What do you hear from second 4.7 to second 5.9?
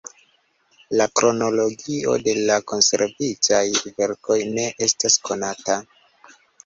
estas konata.